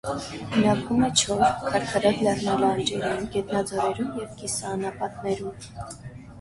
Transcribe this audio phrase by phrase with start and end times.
[0.53, 5.73] Բնակվում է չոր, քարքարոտ լեռնալանջերին, գետաձորերում և կիսաանապատներում։